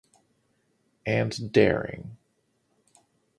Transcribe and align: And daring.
And 1.05 1.51
daring. 1.53 2.17